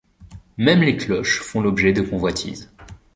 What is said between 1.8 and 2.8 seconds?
de convoitises.